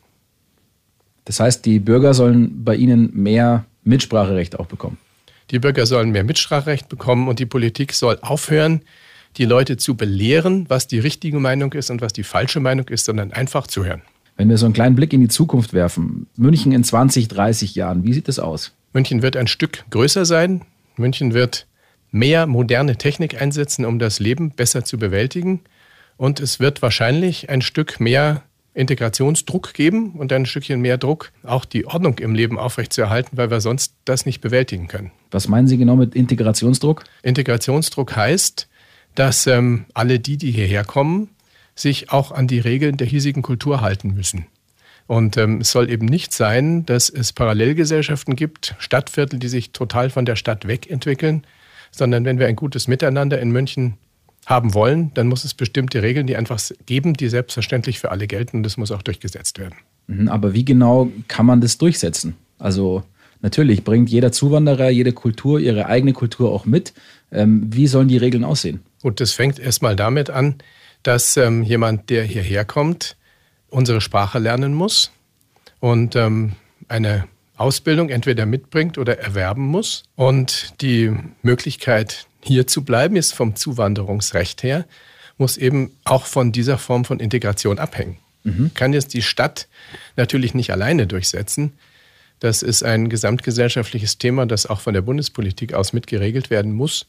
Das 1.26 1.40
heißt, 1.40 1.66
die 1.66 1.80
Bürger 1.80 2.14
sollen 2.14 2.64
bei 2.64 2.76
Ihnen 2.76 3.10
mehr 3.16 3.66
Mitspracherecht 3.84 4.60
auch 4.60 4.68
bekommen. 4.68 5.00
Die 5.52 5.60
Bürger 5.60 5.86
sollen 5.86 6.12
mehr 6.12 6.24
Mitspracherecht 6.24 6.90
bekommen 6.90 7.28
und 7.28 7.40
die 7.40 7.46
Politik 7.46 7.94
soll 7.94 8.18
aufhören, 8.22 8.82
die 9.38 9.46
Leute 9.46 9.78
zu 9.78 9.96
belehren, 9.96 10.66
was 10.70 10.88
die 10.88 11.00
richtige 11.00 11.40
Meinung 11.40 11.74
ist 11.74 11.90
und 11.90 12.02
was 12.02 12.14
die 12.14 12.24
falsche 12.24 12.60
Meinung 12.60 12.88
ist, 12.88 13.06
sondern 13.06 13.32
einfach 13.32 13.68
zuhören. 13.68 14.02
Wenn 14.38 14.50
wir 14.50 14.58
so 14.58 14.66
einen 14.66 14.74
kleinen 14.74 14.96
Blick 14.96 15.14
in 15.14 15.22
die 15.22 15.28
Zukunft 15.28 15.74
werfen, 15.74 16.28
München 16.36 16.72
in 16.72 16.84
20, 16.84 17.28
30 17.28 17.76
Jahren, 17.76 18.04
wie 18.04 18.14
sieht 18.14 18.28
das 18.28 18.40
aus? 18.40 18.74
München 18.94 19.22
wird 19.22 19.38
ein 19.38 19.48
Stück 19.48 19.86
größer 19.90 20.26
sein. 20.26 20.62
München 20.98 21.34
wird 21.34 21.68
mehr 22.12 22.48
moderne 22.48 22.98
Technik 22.98 23.42
einsetzen, 23.42 23.86
um 23.86 24.00
das 24.00 24.20
Leben 24.20 24.52
besser 24.52 24.84
zu 24.84 24.98
bewältigen. 24.98 25.62
Und 26.18 26.40
es 26.40 26.60
wird 26.60 26.82
wahrscheinlich 26.82 27.50
ein 27.50 27.62
Stück 27.62 28.00
mehr 28.00 28.44
Integrationsdruck 28.74 29.74
geben 29.74 30.12
und 30.12 30.32
ein 30.32 30.46
Stückchen 30.46 30.82
mehr 30.82 30.98
Druck, 30.98 31.32
auch 31.44 31.66
die 31.66 31.86
Ordnung 31.86 32.18
im 32.20 32.34
Leben 32.34 32.58
aufrechtzuerhalten, 32.58 33.38
weil 33.38 33.52
wir 33.52 33.62
sonst 33.62 33.96
das 34.06 34.26
nicht 34.26 34.42
bewältigen 34.42 34.88
können. 34.88 35.12
Was 35.30 35.48
meinen 35.48 35.68
Sie 35.68 35.78
genau 35.78 35.96
mit 35.96 36.16
Integrationsdruck? 36.16 37.04
Integrationsdruck 37.24 38.16
heißt, 38.16 38.70
dass 39.16 39.46
ähm, 39.48 39.86
alle 39.94 40.20
die, 40.20 40.38
die 40.38 40.52
hierher 40.52 40.86
kommen, 40.86 41.30
sich 41.76 42.12
auch 42.12 42.32
an 42.32 42.48
die 42.48 42.60
Regeln 42.60 42.98
der 42.98 43.08
hiesigen 43.08 43.42
Kultur 43.42 43.82
halten 43.82 44.14
müssen. 44.14 44.46
Und 45.08 45.36
ähm, 45.36 45.62
es 45.62 45.72
soll 45.72 45.90
eben 45.90 46.06
nicht 46.06 46.32
sein, 46.32 46.86
dass 46.86 47.10
es 47.10 47.34
Parallelgesellschaften 47.34 48.38
gibt, 48.38 48.76
Stadtviertel, 48.80 49.40
die 49.40 49.50
sich 49.50 49.72
total 49.72 50.10
von 50.10 50.26
der 50.26 50.38
Stadt 50.38 50.68
wegentwickeln, 50.68 51.46
sondern 51.92 52.24
wenn 52.24 52.40
wir 52.40 52.48
ein 52.48 52.56
gutes 52.56 52.88
Miteinander 52.88 53.40
in 53.42 53.52
München 53.52 53.98
haben 54.46 54.74
wollen, 54.74 55.14
dann 55.14 55.28
muss 55.28 55.44
es 55.44 55.54
bestimmte 55.54 56.02
Regeln, 56.02 56.28
die 56.28 56.36
einfach 56.36 56.60
geben, 56.86 57.14
die 57.14 57.30
selbstverständlich 57.30 58.00
für 58.00 58.12
alle 58.12 58.28
gelten 58.28 58.58
und 58.58 58.64
das 58.64 58.78
muss 58.78 58.92
auch 58.92 59.02
durchgesetzt 59.02 59.60
werden. 59.60 59.76
Mhm, 60.08 60.28
aber 60.28 60.54
wie 60.54 60.66
genau 60.66 61.12
kann 61.28 61.46
man 61.46 61.62
das 61.62 61.78
durchsetzen? 61.78 62.36
Also 62.58 63.04
natürlich 63.42 63.84
bringt 63.84 64.10
jeder 64.10 64.32
Zuwanderer, 64.32 64.90
jede 64.90 65.14
Kultur 65.14 65.60
ihre 65.60 65.86
eigene 65.86 66.14
Kultur 66.14 66.52
auch 66.52 66.66
mit. 66.66 66.94
Ähm, 67.32 67.68
wie 67.72 67.88
sollen 67.88 68.08
die 68.08 68.18
Regeln 68.18 68.44
aussehen? 68.44 68.82
Gut, 69.02 69.20
das 69.20 69.32
fängt 69.32 69.60
erstmal 69.60 69.96
damit 69.96 70.30
an, 70.30 70.56
dass 71.04 71.38
ähm, 71.38 71.64
jemand, 71.64 72.10
der 72.10 72.24
hierher 72.24 72.66
kommt, 72.66 73.18
unsere 73.70 74.02
Sprache 74.02 74.40
lernen 74.40 74.74
muss 74.74 75.12
und 75.80 76.16
ähm, 76.16 76.54
eine 76.88 77.26
Ausbildung 77.62 78.10
entweder 78.10 78.46
mitbringt 78.46 78.98
oder 78.98 79.20
erwerben 79.20 79.66
muss. 79.66 80.04
Und 80.16 80.74
die 80.82 81.12
Möglichkeit, 81.42 82.26
hier 82.42 82.68
zu 82.68 82.84
bleiben, 82.84 83.16
ist 83.16 83.34
vom 83.34 83.56
Zuwanderungsrecht 83.56 84.64
her, 84.64 84.86
muss 85.38 85.58
eben 85.58 85.92
auch 86.04 86.26
von 86.26 86.52
dieser 86.52 86.78
Form 86.78 87.06
von 87.06 87.20
Integration 87.20 87.80
abhängen. 87.80 88.18
Mhm. 88.44 88.72
Kann 88.74 88.94
jetzt 88.94 89.14
die 89.14 89.22
Stadt 89.22 89.68
natürlich 90.16 90.54
nicht 90.54 90.72
alleine 90.72 91.08
durchsetzen. 91.08 91.74
Das 92.40 92.64
ist 92.64 92.84
ein 92.84 93.10
gesamtgesellschaftliches 93.10 94.18
Thema, 94.18 94.48
das 94.48 94.66
auch 94.66 94.82
von 94.82 94.94
der 94.94 95.02
Bundespolitik 95.02 95.74
aus 95.74 95.94
mitgeregelt 95.94 96.50
werden 96.50 96.74
muss. 96.74 97.06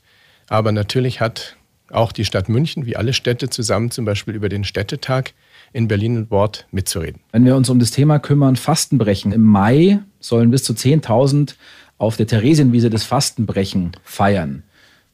Aber 0.49 0.73
natürlich 0.73 1.21
hat 1.21 1.56
auch 1.90 2.12
die 2.12 2.25
Stadt 2.25 2.49
München, 2.49 2.85
wie 2.87 2.97
alle 2.97 3.14
Städte 3.14 3.49
zusammen, 3.49 3.90
zum 3.90 4.04
Beispiel 4.04 4.35
über 4.35 4.49
den 4.49 4.64
Städtetag 4.64 5.32
in 5.73 5.88
Berlin 5.88 6.17
und 6.17 6.31
Wort 6.31 6.67
mitzureden. 6.71 7.21
Wenn 7.33 7.45
wir 7.45 7.57
uns 7.57 7.71
um 7.71 7.79
das 7.79 7.91
Thema 7.91 8.19
kümmern, 8.19 8.57
Fastenbrechen. 8.57 9.33
Im 9.33 9.43
Mai 9.43 10.00
sollen 10.21 10.50
bis 10.50 10.64
zu 10.64 10.73
10.000 10.73 11.55
auf 11.99 12.17
der 12.17 12.26
Theresienwiese 12.26 12.91
das 12.91 13.05
Fastenbrechen 13.05 13.93
feiern. 14.02 14.64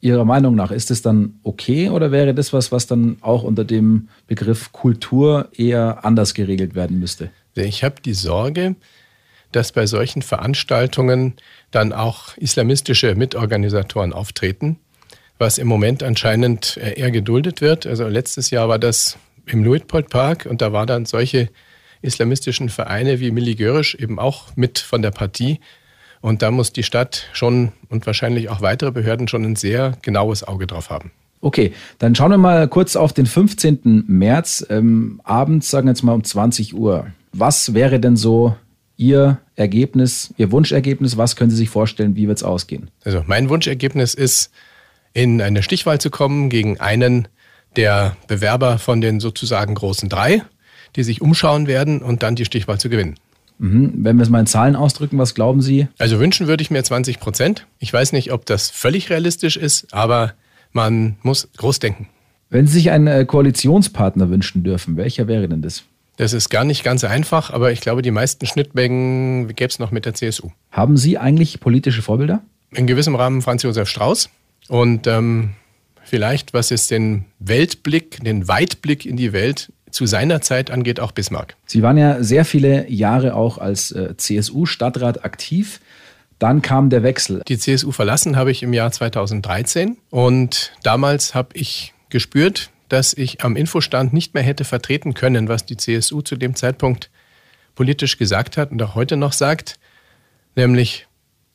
Ihrer 0.01 0.25
Meinung 0.25 0.55
nach, 0.55 0.71
ist 0.71 0.91
es 0.91 1.01
dann 1.01 1.39
okay 1.43 1.89
oder 1.89 2.11
wäre 2.11 2.33
das 2.33 2.53
was, 2.53 2.71
was 2.71 2.87
dann 2.87 3.17
auch 3.21 3.43
unter 3.43 3.65
dem 3.65 4.07
Begriff 4.27 4.71
Kultur 4.71 5.49
eher 5.55 6.05
anders 6.05 6.33
geregelt 6.33 6.73
werden 6.73 6.99
müsste? 6.99 7.31
Ich 7.55 7.83
habe 7.83 7.95
die 8.03 8.13
Sorge, 8.13 8.75
dass 9.51 9.71
bei 9.71 9.87
solchen 9.87 10.21
Veranstaltungen 10.21 11.33
dann 11.71 11.91
auch 11.91 12.37
islamistische 12.37 13.15
Mitorganisatoren 13.15 14.13
auftreten, 14.13 14.77
was 15.37 15.57
im 15.57 15.67
Moment 15.67 16.01
anscheinend 16.01 16.77
eher 16.77 17.11
geduldet 17.11 17.59
wird. 17.59 17.85
Also 17.85 18.07
letztes 18.07 18.51
Jahr 18.51 18.69
war 18.69 18.79
das 18.79 19.17
im 19.53 19.63
Luitpold 19.63 20.09
Park 20.09 20.45
und 20.49 20.61
da 20.61 20.73
waren 20.73 20.87
dann 20.87 21.05
solche 21.05 21.49
islamistischen 22.01 22.69
Vereine 22.69 23.19
wie 23.19 23.31
Milli 23.31 23.55
Görisch 23.55 23.95
eben 23.95 24.19
auch 24.19 24.55
mit 24.55 24.79
von 24.79 25.01
der 25.01 25.11
Partie 25.11 25.59
und 26.21 26.41
da 26.41 26.51
muss 26.51 26.73
die 26.73 26.83
Stadt 26.83 27.27
schon 27.33 27.71
und 27.89 28.05
wahrscheinlich 28.05 28.49
auch 28.49 28.61
weitere 28.61 28.91
Behörden 28.91 29.27
schon 29.27 29.43
ein 29.43 29.55
sehr 29.55 29.97
genaues 30.01 30.43
Auge 30.43 30.67
drauf 30.67 30.89
haben. 30.89 31.11
Okay, 31.41 31.73
dann 31.99 32.15
schauen 32.15 32.31
wir 32.31 32.37
mal 32.37 32.67
kurz 32.67 32.95
auf 32.97 33.13
den 33.13 33.25
15. 33.25 34.03
März, 34.07 34.65
ähm, 34.69 35.21
abends, 35.23 35.69
sagen 35.69 35.87
wir 35.87 35.91
jetzt 35.91 36.03
mal 36.03 36.13
um 36.13 36.23
20 36.23 36.75
Uhr. 36.75 37.07
Was 37.31 37.73
wäre 37.73 37.99
denn 37.99 38.17
so 38.17 38.55
Ihr 38.97 39.39
Ergebnis, 39.55 40.33
Ihr 40.35 40.51
Wunschergebnis? 40.51 41.15
Was 41.15 41.37
können 41.37 41.49
Sie 41.49 41.55
sich 41.55 41.69
vorstellen? 41.69 42.17
Wie 42.17 42.27
wird 42.27 42.39
es 42.39 42.43
ausgehen? 42.43 42.91
Also 43.05 43.23
mein 43.25 43.47
Wunschergebnis 43.47 44.13
ist, 44.13 44.51
in 45.13 45.41
eine 45.41 45.63
Stichwahl 45.63 45.99
zu 45.99 46.09
kommen 46.09 46.49
gegen 46.49 46.79
einen 46.79 47.27
der 47.75 48.15
Bewerber 48.27 48.77
von 48.79 49.01
den 49.01 49.19
sozusagen 49.19 49.75
großen 49.75 50.09
drei, 50.09 50.43
die 50.95 51.03
sich 51.03 51.21
umschauen 51.21 51.67
werden 51.67 52.01
und 52.01 52.23
dann 52.23 52.35
die 52.35 52.45
Stichwahl 52.45 52.79
zu 52.79 52.89
gewinnen. 52.89 53.15
Mhm. 53.59 53.93
Wenn 53.97 54.17
wir 54.17 54.23
es 54.23 54.29
mal 54.29 54.39
in 54.39 54.47
Zahlen 54.47 54.75
ausdrücken, 54.75 55.17
was 55.17 55.35
glauben 55.35 55.61
Sie? 55.61 55.87
Also 55.97 56.19
wünschen 56.19 56.47
würde 56.47 56.61
ich 56.61 56.71
mir 56.71 56.83
20 56.83 57.19
Prozent. 57.19 57.67
Ich 57.79 57.91
weiß 57.91 58.13
nicht, 58.13 58.31
ob 58.31 58.45
das 58.45 58.69
völlig 58.69 59.09
realistisch 59.09 59.57
ist, 59.57 59.93
aber 59.93 60.33
man 60.71 61.17
muss 61.21 61.49
groß 61.57 61.79
denken. 61.79 62.07
Wenn 62.49 62.65
Sie 62.65 62.73
sich 62.73 62.91
einen 62.91 63.07
äh, 63.07 63.25
Koalitionspartner 63.25 64.29
wünschen 64.29 64.63
dürfen, 64.63 64.97
welcher 64.97 65.27
wäre 65.27 65.47
denn 65.47 65.61
das? 65.61 65.83
Das 66.17 66.33
ist 66.33 66.49
gar 66.49 66.63
nicht 66.63 66.83
ganz 66.83 67.03
einfach, 67.03 67.51
aber 67.51 67.71
ich 67.71 67.79
glaube, 67.79 68.01
die 68.01 68.11
meisten 68.11 68.45
Schnittmengen 68.45 69.47
gäbe 69.55 69.69
es 69.69 69.79
noch 69.79 69.91
mit 69.91 70.05
der 70.05 70.13
CSU. 70.15 70.49
Haben 70.71 70.97
Sie 70.97 71.17
eigentlich 71.17 71.59
politische 71.59 72.01
Vorbilder? 72.01 72.41
In 72.71 72.87
gewissem 72.87 73.15
Rahmen 73.15 73.41
Franz 73.41 73.63
Josef 73.63 73.87
Strauß. 73.87 74.29
Und 74.67 75.07
ähm, 75.07 75.51
vielleicht, 76.09 76.53
was 76.53 76.69
jetzt 76.69 76.91
den 76.91 77.25
Weltblick, 77.39 78.23
den 78.23 78.47
Weitblick 78.47 79.05
in 79.05 79.15
die 79.15 79.31
Welt 79.31 79.71
zu 79.91 80.05
seiner 80.05 80.41
Zeit 80.41 80.71
angeht, 80.71 80.99
auch 80.99 81.11
Bismarck. 81.11 81.55
Sie 81.65 81.81
waren 81.81 81.97
ja 81.97 82.21
sehr 82.21 82.45
viele 82.45 82.89
Jahre 82.89 83.35
auch 83.35 83.57
als 83.57 83.91
äh, 83.91 84.15
CSU-Stadtrat 84.15 85.23
aktiv. 85.23 85.79
Dann 86.37 86.61
kam 86.61 86.89
der 86.89 87.03
Wechsel. 87.03 87.41
Die 87.47 87.57
CSU 87.57 87.91
verlassen 87.91 88.35
habe 88.35 88.51
ich 88.51 88.63
im 88.63 88.73
Jahr 88.73 88.91
2013 88.91 89.97
und 90.09 90.71
damals 90.83 91.35
habe 91.35 91.49
ich 91.53 91.93
gespürt, 92.09 92.69
dass 92.87 93.13
ich 93.13 93.43
am 93.43 93.55
Infostand 93.55 94.13
nicht 94.13 94.33
mehr 94.33 94.43
hätte 94.43 94.63
vertreten 94.63 95.13
können, 95.13 95.47
was 95.47 95.65
die 95.65 95.77
CSU 95.77 96.21
zu 96.21 96.35
dem 96.35 96.55
Zeitpunkt 96.55 97.09
politisch 97.75 98.17
gesagt 98.17 98.57
hat 98.57 98.71
und 98.71 98.81
auch 98.81 98.95
heute 98.95 99.15
noch 99.15 99.33
sagt, 99.33 99.79
nämlich 100.55 101.07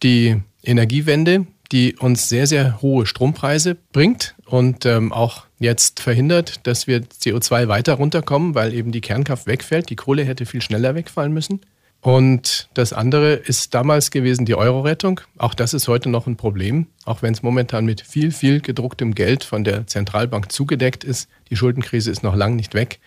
die 0.03 0.41
Energiewende, 0.63 1.47
die 1.73 1.97
uns 1.97 2.29
sehr, 2.29 2.47
sehr 2.47 2.81
hohe 2.83 3.07
Strompreise 3.07 3.77
bringt 3.93 4.34
und 4.47 4.85
ähm, 4.87 5.13
auch 5.13 5.45
jetzt 5.59 6.01
verhindert, 6.01 6.67
dass 6.67 6.87
wir 6.87 7.01
CO2 7.03 7.69
weiter 7.69 7.95
runterkommen, 7.95 8.55
weil 8.55 8.75
eben 8.75 8.93
die 8.93 9.01
Kernkraft 9.01 9.47
wegfällt. 9.47 9.91
Die 9.91 9.97
Kohle 9.97 10.25
hätte 10.25 10.47
viel 10.47 10.63
schneller 10.63 10.95
wegfallen 10.95 11.33
müssen. 11.33 11.61
Und 12.01 12.69
das 12.75 12.93
andere 12.93 13.33
ist 13.33 13.73
damals 13.73 14.11
gewesen 14.11 14.45
die 14.45 14.55
Euro-Rettung. 14.55 15.23
Auch 15.39 15.55
das 15.55 15.73
ist 15.73 15.89
heute 15.89 16.11
noch 16.11 16.27
ein 16.27 16.37
Problem, 16.37 16.87
auch 17.07 17.23
wenn 17.23 17.33
es 17.33 17.43
momentan 17.43 17.87
mit 17.87 18.03
viel, 18.03 18.31
viel 18.31 18.61
gedrucktem 18.61 19.15
Geld 19.15 19.43
von 19.43 19.65
der 19.65 19.87
Zentralbank 19.87 20.53
zugedeckt 20.53 21.03
ist. 21.03 21.31
Die 21.49 21.57
Schuldenkrise 21.57 22.11
ist 22.11 22.23
noch 22.23 22.37
lang 22.37 22.57
nicht 22.57 22.75
weg. 22.75 23.01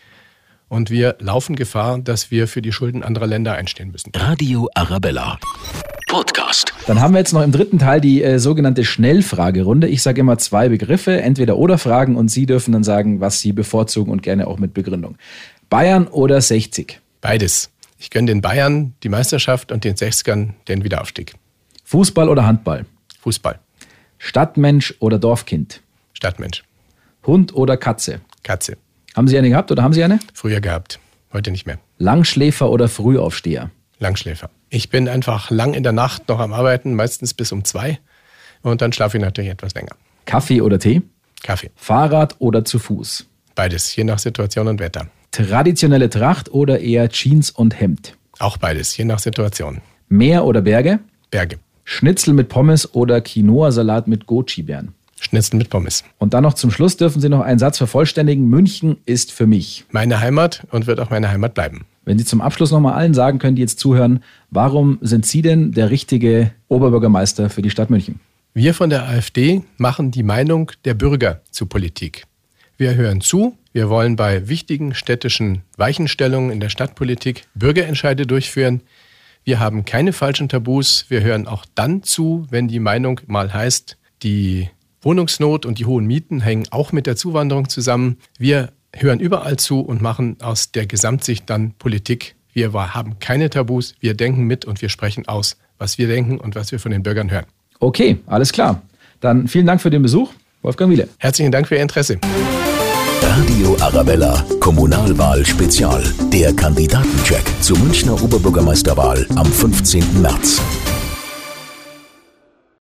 Und 0.67 0.89
wir 0.89 1.15
laufen 1.19 1.55
Gefahr, 1.55 1.99
dass 1.99 2.31
wir 2.31 2.47
für 2.47 2.63
die 2.63 2.71
Schulden 2.71 3.03
anderer 3.03 3.27
Länder 3.27 3.53
einstehen 3.53 3.91
müssen. 3.91 4.11
Radio 4.15 4.67
Arabella. 4.73 5.37
Podcast. 6.07 6.73
Dann 6.87 7.01
haben 7.01 7.13
wir 7.13 7.19
jetzt 7.19 7.33
noch 7.33 7.43
im 7.43 7.51
dritten 7.51 7.79
Teil 7.79 7.99
die 7.99 8.23
äh, 8.23 8.39
sogenannte 8.39 8.85
Schnellfragerunde. 8.85 9.89
Ich 9.89 10.01
sage 10.01 10.21
immer 10.21 10.37
zwei 10.37 10.69
Begriffe, 10.69 11.21
entweder 11.21 11.57
oder 11.57 11.77
Fragen 11.77 12.15
und 12.15 12.29
Sie 12.29 12.45
dürfen 12.45 12.71
dann 12.71 12.85
sagen, 12.85 13.19
was 13.19 13.41
Sie 13.41 13.51
bevorzugen 13.51 14.09
und 14.09 14.23
gerne 14.23 14.47
auch 14.47 14.57
mit 14.57 14.73
Begründung. 14.73 15.17
Bayern 15.69 16.07
oder 16.07 16.39
60? 16.39 17.01
Beides. 17.19 17.71
Ich 17.99 18.09
gönne 18.09 18.27
den 18.27 18.39
Bayern 18.39 18.93
die 19.03 19.09
Meisterschaft 19.09 19.73
und 19.73 19.83
den 19.83 19.95
60ern 19.95 20.51
den 20.69 20.85
Wiederaufstieg. 20.85 21.33
Fußball 21.83 22.29
oder 22.29 22.45
Handball? 22.45 22.85
Fußball. 23.19 23.59
Stadtmensch 24.17 24.95
oder 24.99 25.19
Dorfkind? 25.19 25.81
Stadtmensch. 26.13 26.63
Hund 27.25 27.53
oder 27.53 27.75
Katze? 27.75 28.21
Katze. 28.43 28.77
Haben 29.13 29.27
Sie 29.27 29.37
eine 29.37 29.49
gehabt 29.49 29.73
oder 29.73 29.83
haben 29.83 29.93
Sie 29.93 30.05
eine? 30.05 30.19
Früher 30.33 30.61
gehabt. 30.61 31.01
Heute 31.33 31.51
nicht 31.51 31.65
mehr. 31.65 31.79
Langschläfer 31.97 32.69
oder 32.69 32.87
Frühaufsteher? 32.87 33.71
Langschläfer. 33.99 34.49
Ich 34.69 34.89
bin 34.89 35.07
einfach 35.07 35.49
lang 35.49 35.73
in 35.73 35.83
der 35.83 35.93
Nacht 35.93 36.27
noch 36.27 36.39
am 36.39 36.53
Arbeiten, 36.53 36.93
meistens 36.93 37.33
bis 37.33 37.51
um 37.51 37.63
zwei. 37.63 37.99
Und 38.61 38.81
dann 38.81 38.91
schlafe 38.91 39.17
ich 39.17 39.23
natürlich 39.23 39.51
etwas 39.51 39.73
länger. 39.73 39.95
Kaffee 40.25 40.61
oder 40.61 40.77
Tee? 40.77 41.01
Kaffee. 41.43 41.71
Fahrrad 41.75 42.35
oder 42.39 42.65
zu 42.65 42.79
Fuß? 42.79 43.27
Beides, 43.55 43.95
je 43.95 44.03
nach 44.03 44.19
Situation 44.19 44.67
und 44.67 44.79
Wetter. 44.79 45.07
Traditionelle 45.31 46.09
Tracht 46.09 46.51
oder 46.51 46.79
eher 46.79 47.09
Jeans 47.09 47.49
und 47.49 47.79
Hemd? 47.79 48.17
Auch 48.39 48.57
beides, 48.57 48.95
je 48.97 49.05
nach 49.05 49.19
Situation. 49.19 49.81
Meer 50.09 50.45
oder 50.45 50.61
Berge? 50.61 50.99
Berge. 51.31 51.59
Schnitzel 51.83 52.33
mit 52.33 52.49
Pommes 52.49 52.93
oder 52.93 53.21
Quinoa-Salat 53.21 54.07
mit 54.07 54.25
Goji-Beeren? 54.25 54.93
Schnitzel 55.19 55.57
mit 55.57 55.69
Pommes. 55.69 56.03
Und 56.17 56.33
dann 56.33 56.43
noch 56.43 56.53
zum 56.53 56.69
Schluss 56.69 56.97
dürfen 56.97 57.21
Sie 57.21 57.29
noch 57.29 57.41
einen 57.41 57.59
Satz 57.59 57.77
vervollständigen. 57.77 58.47
München 58.49 58.97
ist 59.05 59.31
für 59.31 59.47
mich. 59.47 59.85
Meine 59.91 60.19
Heimat 60.19 60.67
und 60.71 60.85
wird 60.85 60.99
auch 60.99 61.09
meine 61.09 61.29
Heimat 61.29 61.53
bleiben. 61.53 61.85
Wenn 62.07 62.17
Sie 62.17 62.23
zum 62.23 62.39
Abschluss 62.39 62.71
nochmal 62.71 62.93
allen 62.93 63.13
sagen 63.13 63.37
können, 63.37 63.57
die 63.57 63.61
jetzt 63.61 63.79
zuhören, 63.79 64.23
warum 64.49 64.97
sind 65.01 65.25
Sie 65.25 65.41
denn 65.41 65.73
der 65.73 65.89
richtige 65.89 66.51
Oberbürgermeister 66.69 67.49
für 67.49 67.61
die 67.61 67.69
Stadt 67.69 67.89
München? 67.89 68.21
Wir 68.53 68.73
von 68.73 68.89
der 68.89 69.09
AfD 69.09 69.63
machen 69.75 70.11
die 70.11 70.23
Meinung 70.23 70.71
der 70.85 70.93
Bürger 70.93 71.41
zu 71.51 71.65
Politik. 71.65 72.23
Wir 72.77 72.95
hören 72.95 73.19
zu, 73.19 73.57
wir 73.73 73.89
wollen 73.89 74.15
bei 74.15 74.47
wichtigen 74.47 74.93
städtischen 74.93 75.63
Weichenstellungen 75.75 76.49
in 76.49 76.61
der 76.61 76.69
Stadtpolitik 76.69 77.43
Bürgerentscheide 77.55 78.25
durchführen. 78.25 78.83
Wir 79.43 79.59
haben 79.59 79.83
keine 79.83 80.13
falschen 80.13 80.47
Tabus. 80.47 81.07
Wir 81.09 81.23
hören 81.23 81.45
auch 81.45 81.65
dann 81.75 82.03
zu, 82.03 82.47
wenn 82.49 82.69
die 82.69 82.79
Meinung 82.79 83.19
mal 83.27 83.53
heißt, 83.53 83.97
die 84.23 84.69
Wohnungsnot 85.01 85.65
und 85.65 85.77
die 85.77 85.85
hohen 85.85 86.05
Mieten 86.05 86.39
hängen 86.39 86.67
auch 86.71 86.93
mit 86.93 87.05
der 87.05 87.17
Zuwanderung 87.17 87.67
zusammen. 87.67 88.15
Wir 88.39 88.71
hören 89.01 89.19
überall 89.19 89.57
zu 89.57 89.79
und 89.79 90.01
machen 90.01 90.37
aus 90.41 90.71
der 90.71 90.85
Gesamtsicht 90.85 91.49
dann 91.49 91.73
Politik. 91.73 92.35
Wir 92.53 92.73
haben 92.73 93.19
keine 93.19 93.49
Tabus, 93.49 93.95
wir 93.99 94.13
denken 94.13 94.43
mit 94.43 94.65
und 94.65 94.81
wir 94.81 94.89
sprechen 94.89 95.27
aus, 95.27 95.57
was 95.77 95.97
wir 95.97 96.07
denken 96.07 96.39
und 96.39 96.55
was 96.55 96.71
wir 96.71 96.79
von 96.79 96.91
den 96.91 97.03
Bürgern 97.03 97.29
hören. 97.29 97.45
Okay, 97.79 98.17
alles 98.25 98.51
klar. 98.51 98.81
Dann 99.19 99.47
vielen 99.47 99.65
Dank 99.65 99.81
für 99.81 99.89
den 99.89 100.01
Besuch, 100.01 100.31
Wolfgang 100.61 100.91
Wiele. 100.91 101.07
Herzlichen 101.17 101.51
Dank 101.51 101.67
für 101.67 101.75
Ihr 101.75 101.81
Interesse. 101.81 102.19
Radio 103.21 103.77
Arabella, 103.79 104.43
Kommunalwahl 104.59 105.45
Spezial. 105.45 106.03
Der 106.33 106.53
Kandidatencheck 106.53 107.43
zur 107.61 107.77
Münchner 107.79 108.21
Oberbürgermeisterwahl 108.21 109.27
am 109.35 109.45
15. 109.45 110.21
März. 110.21 110.61